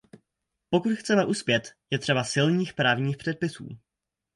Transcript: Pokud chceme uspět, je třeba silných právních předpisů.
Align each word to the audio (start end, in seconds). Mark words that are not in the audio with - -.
Pokud 0.69 0.91
chceme 0.97 1.25
uspět, 1.25 1.73
je 1.89 1.99
třeba 1.99 2.23
silných 2.23 2.73
právních 2.73 3.17
předpisů. 3.17 3.69